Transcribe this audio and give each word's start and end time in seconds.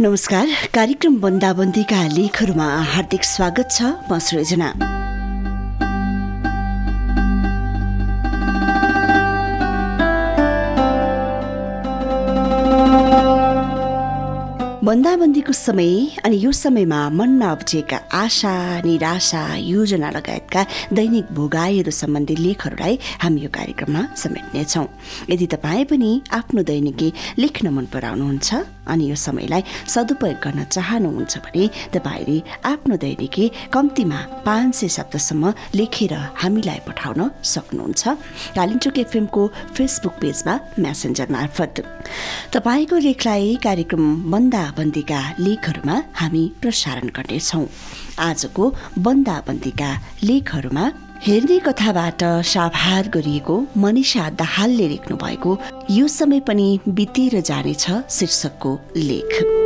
नमस्कार। 0.00 0.46
कार्यक्रम 0.74 1.20
बन्दाबन्दीका 1.20 2.06
लेखहरूमा 2.06 2.68
हार्दिक 2.82 3.24
स्वागत 3.24 3.68
छ। 3.70 3.82
म 4.12 4.18
सृजना। 4.18 4.99
बन्दाबन्दीको 14.80 15.52
समय 15.52 16.24
अनि 16.24 16.36
यो 16.40 16.50
समयमा 16.56 16.98
मनमा 17.12 17.52
उब्जिएका 17.52 17.96
आशा 18.16 18.52
निराशा 18.80 19.42
योजना 19.60 20.10
लगायतका 20.10 20.62
दैनिक 20.96 21.32
भोगाईहरू 21.36 21.92
सम्बन्धी 21.92 22.36
लेखहरूलाई 22.36 22.98
हामी 23.20 23.40
यो 23.40 23.50
कार्यक्रममा 23.52 24.02
समेट्नेछौँ। 24.16 24.86
यदि 25.30 25.46
तपाईँ 25.52 25.84
पनि 25.84 26.10
आफ्नो 26.32 26.62
दैनिकी 26.64 27.12
लेख्न 27.38 27.68
मन 27.76 27.86
पराउनुहुन्छ 27.92 28.48
अनि 28.88 29.04
यो 29.10 29.16
समयलाई 29.20 29.62
सदुपयोग 29.86 30.40
गर्न 30.44 30.64
चाहनुहुन्छ 30.64 31.34
भने 31.44 31.64
तपाईँले 31.94 32.38
आफ्नो 32.72 32.96
दैनिकी 33.04 33.44
कम्तीमा 33.76 34.20
पाँच 34.48 34.74
सय 34.74 34.88
शब्दसम्म 34.96 35.52
लेखेर 35.76 36.14
हामीलाई 36.40 36.80
पठाउन 36.88 37.20
सक्नुहुन्छ। 37.52 38.02
कालिम्चोक 38.56 38.98
एफएमको 39.04 39.42
फेसबुक 39.76 40.14
पेजमा 40.24 40.54
म्यासेन्जर 40.80 41.28
मार्फत। 41.36 41.84
तपाईँको 42.56 42.96
लेखलाई 43.06 43.56
कार्यक्रम 43.62 44.04
बन्दाबन्दीका 44.80 45.20
लेखहरूमा 45.38 45.96
हामी 46.14 46.44
प्रसारण 46.60 47.08
गर्नेछौँ। 47.16 47.66
आजको 48.18 48.64
बन्दाबन्दीका 48.98 49.90
लेखहरूमा 50.24 50.84
हेर्ने 51.26 51.58
कथाबाट 51.58 52.22
साभार 52.48 53.08
गरिएको 53.14 53.56
मनिषा 53.76 54.30
दाहालले 54.40 54.88
लेख्नु 54.88 55.16
भएको 55.16 55.58
यो 55.90 56.08
समय 56.08 56.40
पनि 56.48 56.68
बितेर 56.88 57.40
जानेछ 57.40 57.84
शीर्षकको 58.08 58.78
लेख। 58.96 59.59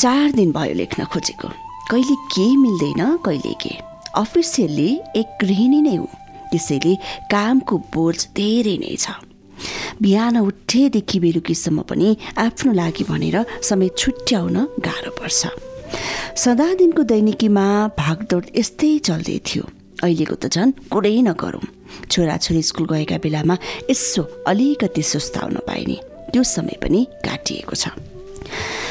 चार 0.00 0.30
दिन 0.32 0.52
भयो 0.52 0.74
लेख्न 0.74 1.04
खोजेको। 1.04 1.48
कहिले 1.90 2.14
के 2.32 2.44
मिल्दैन 2.56 3.00
कहिले 3.20 3.52
के। 3.60 3.72
अफिसियल्ली 4.16 4.90
एक 5.16 5.28
गृहिणी 5.40 5.80
नै 5.82 5.94
हो। 5.94 6.08
त्यसैले 6.50 6.94
कामको 7.28 7.76
बोझ 7.92 8.16
धेरै 8.32 8.76
नै 8.80 8.96
छ। 8.96 9.20
बिहान 10.00 10.36
उठेदेखि 10.40 11.18
बेलुकीसम्म 11.20 11.82
पनि 11.84 12.16
आफ्नो 12.40 12.72
लागि 12.72 13.04
भनेर 13.04 13.36
समय 13.60 13.88
छुट्याउन 14.00 14.56
गाह्रो 14.80 15.12
पर्छ। 15.20 15.40
सदा 16.32 16.68
दिनको 16.80 17.02
दैनिकीमा 17.04 17.66
भागदौड 18.00 18.44
यस्तै 18.56 18.92
चल्दै 19.04 19.38
थियो। 19.44 19.64
अहिलेको 20.00 20.36
त 20.40 20.48
झन् 20.48 20.72
कुरै 20.88 21.16
नगरौँ। 21.28 21.64
छोराछोरी 22.08 22.62
स्कुल 22.62 22.86
गएका 22.88 23.16
बेलामा 23.20 23.56
यसो 23.92 24.22
अलिकति 24.48 25.02
सुस्ताउन 25.12 25.60
पाइने। 25.68 25.96
त्यो 26.32 26.42
समय 26.56 26.76
पनि 26.80 27.00
काटिएको 27.20 27.76
छ। 27.76 27.92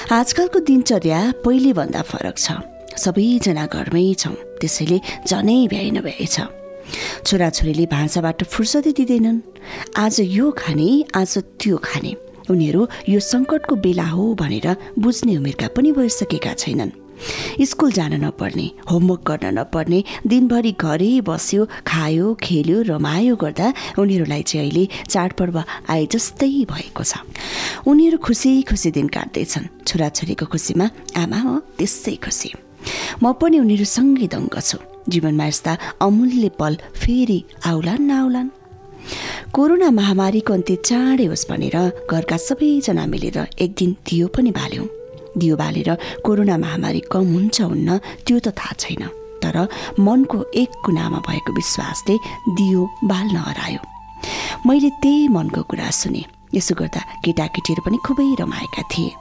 आजकलको 0.10 0.60
दिनचर्या 0.66 1.18
पहिलेभन्दा 1.46 2.02
फरक 2.02 2.38
छ। 2.42 2.58
सबैजना 2.98 3.66
घरमै 3.70 4.06
छौँ 4.18 4.34
त्यसैले 4.58 4.98
झनै 5.30 5.58
भ्याइ 5.70 5.90
नभ्याइ 5.98 6.26
छ। 6.26 6.50
छोराछोरीले 7.30 7.86
भान्साबाट 7.94 8.42
फुर्सदै 8.50 8.92
दिँदैनन्। 8.98 9.38
आज 10.02 10.16
यो 10.38 10.46
खाने 10.58 10.90
आज 11.14 11.34
त्यो 11.62 11.78
खाने। 11.86 12.12
उनीहरू 12.50 12.82
यो 13.14 13.20
सङ्कटको 13.22 13.76
बेला 13.86 14.08
हो 14.10 14.34
भनेर 14.34 14.68
बुझ्ने 14.98 15.38
उमेरका 15.38 15.68
पनि 15.78 15.90
भइसकेका 15.94 16.54
छैनन्। 16.58 16.92
स्कुल 17.62 17.92
जान 17.92 18.14
नपर्ने 18.26 18.68
होमवर्क 18.92 19.22
गर्न 19.28 19.46
नपर्ने 19.60 20.00
दिनभरि 20.28 20.72
घरै 20.80 21.12
बस्यो 21.28 21.68
खायो 21.86 22.34
खेल्यो 22.44 22.78
रमायो 22.92 23.36
गर्दा 23.36 23.68
उनीहरूलाई 24.00 24.44
चाहिँ 24.44 24.70
अहिले 24.70 24.84
चाडपर्व 25.10 25.58
आए 25.90 26.06
जस्तै 26.14 26.52
भएको 26.72 27.04
छ। 27.04 27.24
उनीहरू 27.88 28.18
खुसी 28.18 28.52
खुसी 28.70 28.90
दिन 28.92 29.08
काट्दैछन्। 29.08 29.66
छोराछोरीको 29.88 30.46
खुसीमा 30.46 30.86
आमा 31.22 31.40
हो 31.46 31.54
त्यसै 31.78 32.16
खुसी। 32.24 32.50
म 33.24 33.34
पनि 33.36 33.60
उनीहरूसँगै 33.60 34.28
दङ्ग 34.34 34.56
छु। 34.60 34.78
जीवनमा 35.10 35.46
यस्ता 35.50 35.72
अमूल्य 36.06 36.50
पल 36.60 36.74
फेरि 36.96 37.40
आउलान् 37.66 38.08
नआउलान् 38.08 38.50
कोरोना 39.56 39.90
महामारीको 39.90 40.54
अन्त्य 40.54 40.76
चाँडै 40.86 41.26
होस् 41.32 41.50
भनेर 41.50 41.78
घरका 42.06 42.38
सबैजना 42.38 43.04
मिलेर 43.10 43.38
एक 43.58 43.72
दिन 43.74 43.90
दियो 44.06 44.28
पनि 44.30 44.52
बाल्यौँ। 44.52 44.99
दियो 45.40 45.56
बालेर 45.56 45.90
कोरोना 46.26 46.58
महामारी 46.58 47.02
कम 47.12 47.26
हुन्छ 47.34 47.62
हुन्न 47.62 47.98
त्यो 48.26 48.40
त 48.40 48.48
थाहा 48.60 48.74
छैन। 48.80 49.04
तर 49.44 49.56
मनको 50.00 50.38
एक 50.62 50.72
कुनामा 50.86 51.20
भएको 51.28 51.52
विश्वासले 51.54 52.16
दियो 52.58 52.82
बाल्न 53.04 53.36
हरायो। 53.48 53.82
मैले 54.68 54.90
त्यही 55.04 55.28
मनको 55.28 55.62
कुरा 55.72 55.90
सुने। 56.02 56.24
यसो 56.54 56.76
गर्दा 56.76 57.02
केटाकेटीहरू 57.24 57.82
पनि 57.86 57.98
खुबै 58.06 58.28
रमाएका 58.40 58.84
थिए। 58.92 59.12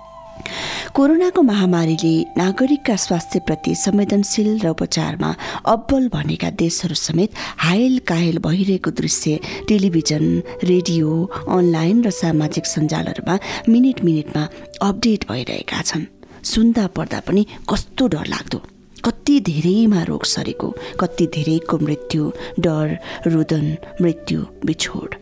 कोरोनाको 0.95 1.43
महामारीले 1.43 2.15
नागरिकका 2.37 2.97
स्वास्थ्यप्रति 2.97 3.75
संवेदनशील 3.75 4.51
र 4.65 4.69
उपचारमा 4.69 5.31
अब्बल 5.75 6.09
भनेका 6.15 6.51
देशहरू 6.63 6.95
समेत 6.95 7.31
हायल 7.65 7.99
कायल 8.09 8.39
भइरहेको 8.47 8.91
दृश्य 9.01 9.39
टेलिभिजन 9.69 10.25
रेडियो 10.65 11.09
अनलाइन 11.49 12.05
र 12.05 12.11
सामाजिक 12.23 12.67
सञ्जालहरूमा 12.67 13.39
मिनट 13.69 14.05
मिनटमा 14.05 14.43
अपडेट 14.89 15.29
भइरहेका 15.31 15.83
छन्। 15.83 16.05
सुन्दा 16.45 16.87
पर्दा 16.97 17.21
पनि 17.27 17.47
कस्तो 17.71 18.07
डर 18.15 18.27
लाग्दो 18.35 18.59
कति 19.05 19.39
धेरैमा 19.49 20.03
रोग 20.09 20.25
सरेको 20.25 20.69
कति 21.01 21.27
धेरैको 21.35 21.79
मृत्यु 21.79 22.33
डर 22.61 22.87
रुदन 23.27 23.67
मृत्यु 24.03 24.41
बिछोड। 24.67 25.15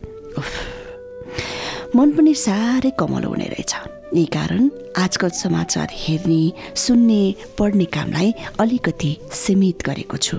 मन 1.95 2.11
पनि 2.17 2.33
साह्रै 2.45 2.91
कमलो 2.99 3.29
हुने 3.29 3.47
रहेछ। 3.53 3.73
यही 4.13 4.25
कारण 4.25 4.69
आजकल 4.97 5.29
समाचार 5.29 5.87
हेर्ने 5.91 6.41
सुन्ने 6.75 7.23
पढ्ने 7.57 7.85
कामलाई 7.85 8.31
अलिकति 8.59 9.11
सीमित 9.33 9.83
गरेको 9.85 10.17
छु। 10.17 10.37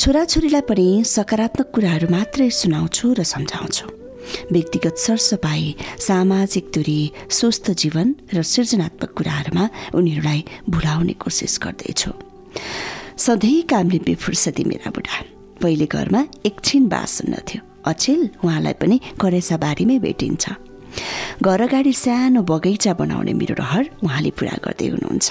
छोराछोरीलाई 0.00 0.60
पनि 0.68 0.86
सकारात्मक 1.06 1.70
कुराहरू 1.74 2.08
मात्रै 2.10 2.48
सुनाउँछु 2.50 3.12
र 3.18 3.22
सम्झाउँछु। 3.24 3.86
व्यक्तिगत 4.52 4.96
सरसफाइ 4.98 5.74
सामाजिक 6.00 6.64
दूरी 6.74 7.00
स्वस्थ 7.30 7.70
जीवन 7.82 8.14
र 8.34 8.42
सृजनात्मक 8.42 9.10
कुराहरूमा 9.18 9.64
उनीहरूलाई 9.94 10.44
भुलाउने 10.70 11.14
कोसिस 11.22 11.58
गर्दैछु। 11.62 12.10
सधैँ 13.16 13.62
कामले 13.70 13.98
बेफुर्सदी 13.98 14.64
मेरा 14.64 14.90
बुढा। 14.90 15.18
पहिले 15.62 15.86
घरमा 15.86 16.20
एकछिन 16.46 16.88
बास 16.88 17.10
सुन्नथ्यो 17.18 17.60
अचेल 17.84 18.22
उहाँलाई 18.44 18.72
पनि 18.80 19.00
करेसा 19.20 19.56
बारीमै 19.56 19.98
भेटिन्छ। 19.98 20.44
घर 21.42 21.60
अगाडि 21.62 21.92
सानो 21.92 22.42
बगैँचा 22.42 22.92
बनाउने 22.94 23.32
मेरो 23.34 23.54
रहर 23.58 23.84
उहाँले 24.04 24.30
पुरा 24.38 24.56
गर्दै 24.64 24.88
हुनुहुन्छ। 24.94 25.28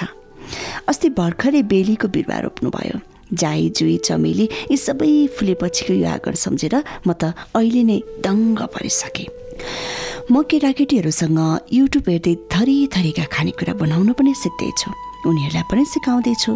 अस्ति 0.89 1.09
भर्खरै 1.19 1.61
बेलीको 1.71 2.07
बिरुवा 2.15 2.37
रोप्नुभयो। 2.45 2.97
जाई 3.33 3.69
जुई 3.77 3.97
चमेली 4.05 4.45
यी 4.71 4.77
सबै 4.77 5.11
फुलेपछिको 5.37 5.93
यो 5.93 6.07
आँगन 6.09 6.35
सम्झेर 6.45 6.75
म 7.07 7.09
त 7.17 7.33
अहिले 7.55 7.83
नै 7.89 7.97
दङ्ग 8.25 8.59
परिसकेँ 8.75 9.29
म 10.31 10.43
केटाकेटीहरूसँग 10.43 11.39
युट्युब 11.71 12.09
हेर्दै 12.09 12.35
थरी 12.51 12.77
थरीका 12.95 13.25
खानेकुरा 13.33 13.73
बनाउन 13.81 14.11
पनि 14.19 14.33
सिक्दैछु 14.43 14.89
उनीहरूलाई 15.29 15.65
पनि 15.71 15.83
सिकाउँदैछु 15.93 16.51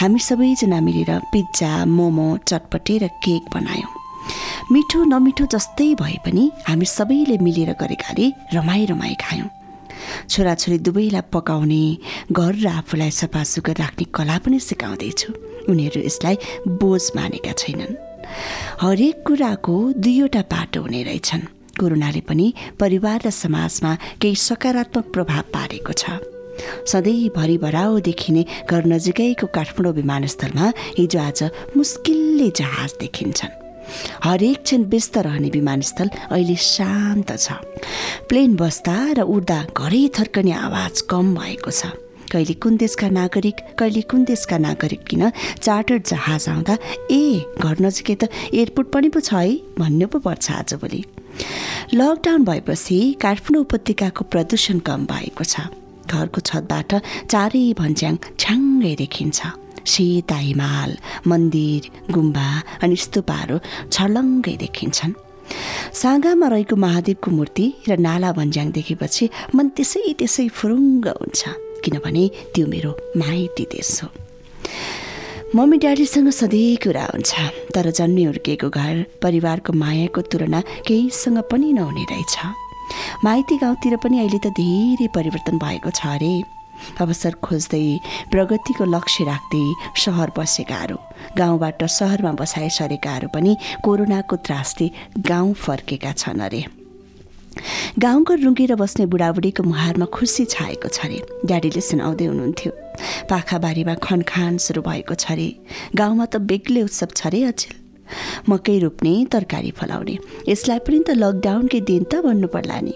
हामी 0.00 0.20
सबैजना 0.28 0.78
मिलेर 0.86 1.10
पिज्जा 1.32 1.72
मोमो 1.96 2.28
चटपटे 2.48 2.94
र 3.02 3.04
केक 3.24 3.42
बनायौँ। 3.54 3.95
मिठो 4.72 5.02
नमिठो 5.04 5.44
जस्तै 5.46 5.94
भए 5.94 6.16
पनि 6.24 6.44
हामी 6.66 6.86
सबैले 6.90 7.36
मिलेर 7.38 7.70
गरेकाले 7.80 8.26
रमाई 8.54 8.84
रमाई 8.90 9.14
खायौँ। 9.14 9.50
छोराछोरी 10.30 10.78
दुवैलाई 10.86 11.22
पकाउने 11.30 11.82
घर 12.34 12.54
र 12.54 12.66
आफूलाई 12.82 13.10
सफासुग्घर 13.14 13.76
राख्ने 13.78 14.04
कला 14.10 14.36
पनि 14.42 14.58
सिकाउँदैछु। 14.58 15.28
उनीहरू 15.70 16.00
यसलाई 16.02 16.36
बोझ 16.82 17.02
मानेका 17.16 17.52
छैनन्। 17.62 17.94
हरेक 18.82 19.22
कुराको 19.26 19.76
दुईवटा 20.02 20.42
पाटो 20.50 20.80
हुने 20.82 21.02
रहेछन्। 21.08 21.42
कोरोनाले 21.78 22.22
पनि 22.26 22.46
परिवार 22.80 23.18
र 23.26 23.30
समाजमा 23.30 23.92
केही 24.18 24.34
सकारात्मक 24.34 25.04
प्रभाव 25.14 25.44
पारेको 25.54 25.92
छ। 25.92 26.18
सधैँभरि 26.90 27.56
भराउ 27.62 28.00
देखिने 28.02 28.42
घर 28.66 28.82
नजिकैको 28.90 29.46
काठमाडौँ 29.46 29.94
विमानस्थलमा 29.94 30.66
हिजो 30.98 31.18
आज 31.20 31.40
मुस्किलले 31.76 32.50
जहाज 32.50 32.90
देखिन्छन्। 33.00 33.65
हरेक 34.24 34.62
क्षण 34.62 34.82
व्यस्त 34.92 35.18
रहने 35.26 35.50
विमानस्थल 35.50 36.08
अहिले 36.30 36.56
शान्त 36.56 37.30
छ। 37.36 37.52
प्लेन 38.28 38.56
बस्दा 38.56 38.96
र 39.18 39.20
उड्दा 39.22 39.60
घरै 39.76 40.02
थर्कने 40.18 40.52
आवाज 40.52 41.00
कम 41.10 41.34
भएको 41.34 41.70
छ। 41.70 41.92
कहिले 42.26 42.54
कुन 42.58 42.76
देशका 42.76 43.08
नागरिक 43.08 43.56
कहिले 43.78 44.00
कुन 44.10 44.24
देशका 44.26 44.56
नागरिक 44.58 45.02
किन 45.06 45.30
चार्टर्ड 45.62 46.02
जहाज 46.10 46.48
आउँदा 46.48 46.74
ए 47.10 47.22
घर 47.62 47.76
नजिकै 47.86 48.16
त 48.20 48.24
एयरपोर्ट 48.50 48.88
पनि 48.90 49.08
पो 49.14 49.20
छ 49.20 49.34
है? 49.34 49.54
भन्नु 49.78 50.06
पो 50.10 50.18
पर्छ 50.26 50.50
आजभोलि 50.50 51.02
लकडाउन 51.94 52.44
भएपछि 52.44 52.98
काठमाडौँ 53.22 53.62
उपत्यकाको 53.62 54.22
प्रदूषण 54.32 54.78
कम 54.82 55.06
भएको 55.06 55.44
छ। 55.44 55.70
घरको 56.10 56.40
छतबाट 56.40 56.90
चारै 57.30 57.62
भन्ज्याङ 57.78 58.14
छ्याङ्गै 58.38 58.94
देखिन्छ। 59.02 59.38
सेता 59.86 60.36
हिमाल 60.36 60.90
मन्दिर 61.30 62.12
गुम्बा 62.14 62.48
अनि 62.82 62.96
स्तुपाहरू 63.04 63.56
छर्लङ्गै 63.94 64.56
देखिन्छन्। 64.64 65.14
साँगामा 66.02 66.46
रहेको 66.52 66.76
महादेवको 66.84 67.30
मूर्ति 67.30 67.66
र 67.88 67.96
नाला 68.06 68.30
भन्ज्याङ 68.38 68.66
देखेपछि 68.78 69.24
मन 69.54 69.66
त्यसै 69.76 70.02
त्यसै 70.18 70.46
फुरुङ्ग 70.58 71.06
हुन्छ 71.20 71.42
किनभने 71.84 72.24
त्यो 72.54 72.66
मेरो 72.66 72.90
माइती 73.22 73.64
देश 73.74 73.90
हो। 74.02 74.08
मम्मी 75.54 75.76
ड्याडीसँग 75.78 76.28
सधैँ 76.40 76.76
कुरा 76.82 77.04
हुन्छ 77.14 77.30
तर 77.74 77.90
जन्मे 77.98 78.24
हुर्किएको 78.24 78.68
घर 78.68 78.94
परिवारको 79.22 79.72
मायाको 79.72 80.20
तुलना 80.30 80.60
केहीसँग 80.86 81.38
पनि 81.50 81.72
नहुने 81.78 82.04
रहेछ। 82.10 82.36
माइती 83.24 83.56
गाउँतिर 83.62 83.96
पनि 84.02 84.18
अहिले 84.18 84.38
त 84.44 84.50
धेरै 84.58 85.08
परिवर्तन 85.14 85.54
भएको 85.62 85.90
छ 85.94 86.06
अरे। 86.18 86.34
अवसर 87.00 87.34
खोज्दै 87.44 87.84
प्रगतिको 88.32 88.84
लक्ष्य 88.84 89.24
राख्दै 89.24 89.64
सहर 90.04 90.30
बसेकाहरू 90.38 90.96
गाउँबाट 91.38 91.84
सहरमा 91.90 92.32
बसाए 92.40 92.68
सरेकाहरू 92.78 93.28
पनि 93.34 93.52
कोरोनाको 93.84 94.36
त्रासले 94.46 94.86
गाउँ 95.28 95.52
फर्केका 95.54 96.12
छन् 96.12 96.40
अरे। 96.40 96.64
गाउँघर 97.98 98.38
रुँगेर 98.38 98.74
बस्ने 98.76 99.06
बुढाबुढीको 99.12 99.62
मुहारमा 99.62 100.06
खुसी 100.12 100.44
छाएको 100.44 100.88
छ 100.88 100.98
अरे। 101.04 101.18
ड्याडीले 101.48 101.80
सुनाउँदै 101.80 102.26
हुनुहुन्थ्यो 102.26 102.72
पाखाबारीमा 103.30 103.94
खनखान 104.04 104.56
सुरु 104.60 104.80
भएको 104.82 105.14
छ 105.14 105.32
अरे। 105.32 105.48
गाउँमा 105.96 106.26
त 106.28 106.36
बेग्लै 106.44 106.82
उत्सव 106.84 107.10
छ 107.16 107.26
अरे 107.26 107.42
अचेल। 107.50 107.74
मकै 108.48 108.78
रोप्ने 108.78 109.14
तरकारी 109.32 109.70
फलाउने 109.72 110.16
यसलाई 110.48 110.78
पनि 110.84 111.00
त 111.08 111.16
लकडाउनकै 111.16 111.80
दिन 111.80 112.02
त 112.04 112.20
भन्नु 112.22 112.48
पर्ला 112.52 112.78
नि। 112.84 112.94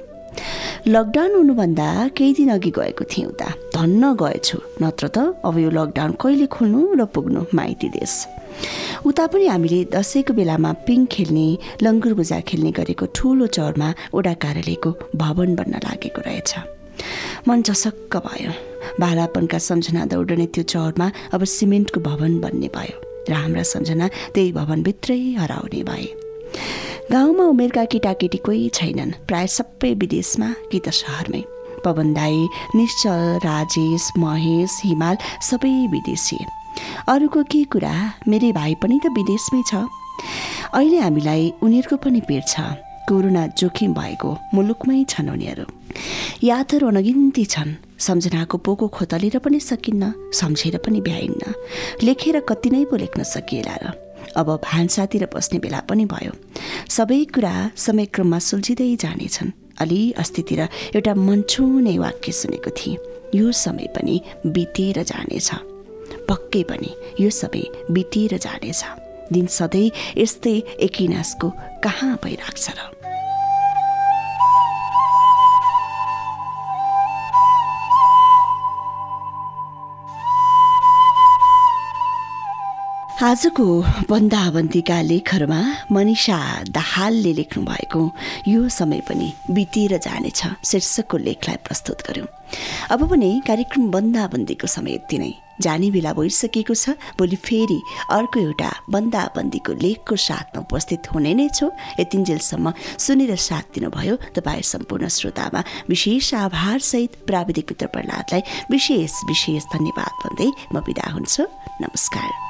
लकडाउन 0.87 1.33
हुनुभन्दा 1.35 1.89
केही 2.17 2.33
दिन 2.39 2.51
अघि 2.55 2.71
गएको 2.77 3.05
थिएँ 3.11 3.27
उता 3.27 3.49
धन्न 3.81 4.13
गएछु 4.21 4.59
नत्र 4.83 5.09
त 5.09 5.19
अब 5.49 5.59
यो 5.59 5.71
लकडाउन 5.73 6.13
कहिले 6.21 6.47
खोल्नु 6.53 6.81
र 7.01 7.05
पुग्नु 7.15 7.41
माइती 7.57 7.89
देश 7.97 8.15
उता 9.09 9.27
पनि 9.33 9.47
हामीले 9.47 9.79
दसैँको 9.95 10.33
बेलामा 10.37 10.73
पिङ 10.87 11.07
खेल्ने 11.09 11.47
लङ्गुर 11.85 12.13
बुजा 12.21 12.41
खेल्ने 12.49 12.71
गरेको 12.77 13.07
ठुलो 13.17 13.47
चौरमा 13.57 13.89
ओडा 14.13 14.33
कार्यालयको 14.45 14.91
भवन 15.17 15.55
बन्न 15.57 15.75
लागेको 15.87 16.21
रहेछ। 16.27 16.53
मन 17.49 17.63
चसक्क 17.69 18.17
भयो। 18.27 18.53
बालापनका 19.01 19.59
सम्झना 19.69 20.05
दौडने 20.13 20.47
त्यो 20.55 20.65
चौरमा 20.73 21.07
अब 21.33 21.45
सिमेन्टको 21.57 22.01
भवन 22.01 22.33
बन्ने 22.45 22.69
भयो 22.77 22.97
र 23.31 23.33
हाम्रा 23.33 23.63
सम्झना 23.73 24.07
त्यही 24.35 24.53
भवनभित्रै 24.59 25.21
हराउने 25.41 25.83
भए। 25.89 26.07
गाउँमा 27.13 27.45
उमेरका 27.55 27.85
केटाकेटी 27.93 28.39
कोही 28.45 28.69
छैनन्। 28.77 29.17
प्राय 29.29 29.47
सबै 29.57 29.95
विदेशमा 30.03 30.49
कि 30.71 30.79
त 30.85 30.93
सहरमै। 31.01 31.43
पवन 31.85 32.13
दाई 32.15 32.49
निश्चल 32.75 33.23
राजेश 33.45 34.11
महेश 34.19 34.81
हिमाल 34.85 35.17
सबै 35.43 35.75
विदेशी। 35.93 36.39
अरूको 37.09 37.43
के 37.43 37.65
कुरा? 37.65 37.95
मेरै 38.29 38.53
भाइ 38.53 38.75
पनि 38.83 39.01
त 39.05 39.07
विदेशमै 39.17 39.63
छ। 39.71 39.75
अहिले 40.75 40.99
हामीलाई 40.99 41.53
उनीहरूको 41.63 41.97
पनि 41.97 42.21
पिर 42.21 42.43
छ। 42.47 42.61
कोरोना 43.09 43.47
जोखिम 43.59 43.95
भएको 43.95 44.31
मुलुकमै 44.55 45.05
छन् 45.09 45.31
उनीहरू। 45.31 45.65
यादहरू 46.47 46.87
अनगिन्ती 46.87 47.45
छन्। 47.45 47.71
सम्झनाको 47.99 48.57
पोको 48.59 48.87
खोतलेर 48.89 49.39
पनि 49.39 49.59
सकिन्न 49.61 50.31
सम्झेर 50.33 50.77
पनि 50.79 51.01
भ्याइन्न। 51.01 51.43
लेखेर 52.03 52.41
कति 52.41 52.71
नै 52.71 52.85
पो 52.85 52.97
लेख्न 52.97 53.23
सकिएला 53.23 53.77
र। 53.83 53.85
अब 54.37 54.49
भान्सातिर 54.63 55.27
बस्ने 55.35 55.59
बेला 55.59 55.81
पनि 55.91 56.05
भयो। 56.07 56.33
सबै 56.89 57.25
कुरा 57.35 57.55
समयक्रममा 57.77 58.39
सुल्झिँदै 58.39 58.97
जानेछन्। 58.97 59.51
अलि 59.81 60.01
अस्तितिर 60.19 60.61
एउटा 60.95 61.15
मनछुने 61.15 61.99
वाक्य 61.99 62.33
सुनेको 62.33 62.71
थिएँ। 62.71 62.97
यो 63.35 63.53
समय 63.53 63.87
पनि 63.97 64.21
बितेर 64.47 65.03
जानेछ। 65.03 65.51
पक्कै 66.29 66.63
पनि 66.63 66.91
यो 67.21 67.31
सबै 67.31 67.65
बितेर 67.91 68.39
जानेछ। 68.39 68.85
दिन 69.33 69.47
सधैँ 69.47 69.91
यस्तै 70.19 70.57
एकिनासको 70.87 71.51
कहाँ 71.85 72.19
भइराख्छ 72.25 72.71
र 72.71 73.00
आजको 83.21 83.65
बन्दाबन्दीका 84.09 85.01
लेखहरूमा 85.03 85.61
मनिषा 85.93 86.37
दाहालले 86.73 87.33
लेख्नु 87.37 87.63
भएको 87.65 88.01
यो 88.49 88.69
समय 88.73 89.01
पनि 89.09 89.29
बितेर 89.53 89.97
जानेछ 89.99 90.41
शीर्षकको 90.65 91.17
लेखलाई 91.27 91.57
प्रस्तुत 91.67 92.01
गर्यौँ। 92.09 92.29
अब 92.91 93.01
पनि 93.11 93.31
कार्यक्रम 93.47 93.91
बन्दाबन्दीको 93.93 94.67
समय 94.67 94.95
यति 94.95 95.19
नै। 95.19 95.33
जाने 95.61 95.91
बेला 95.93 96.13
भइसकेको 96.17 96.75
छ 96.75 96.97
भोलि 97.21 97.37
फेरि 97.37 97.81
अर्को 98.09 98.41
एउटा 98.41 98.71
बन्दाबन्दीको 98.89 99.73
लेखको 99.85 100.17
साथमा 100.17 100.65
उपस्थित 100.65 101.13
हुने 101.13 101.35
नै 101.37 101.49
छु। 101.53 101.69
यतिन्जेलसम्म 102.01 102.73
सुनेर 103.05 103.37
साथ 103.37 103.77
दिनुभयो 103.77 104.17
तपाईँ 104.33 104.65
सम्पूर्ण 104.73 105.09
श्रोतामा 105.13 105.61
विशेष 105.93 106.35
आभारसहित 106.41 107.25
प्राविधिक 107.29 107.67
मित्र 107.73 107.87
प्रहलादलाई 107.93 108.43
विशेष 108.73 109.25
विशेष 109.29 109.63
धन्यवाद 109.77 110.13
भन्दै 110.25 110.51
म 110.73 110.81
बिदा 110.89 111.13
हुन्छु। 111.13 111.45
नमस्कार। 111.85 112.50